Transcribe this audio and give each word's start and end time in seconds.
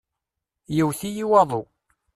Yewwet-iyi 0.75 1.25
waḍu. 1.29 1.61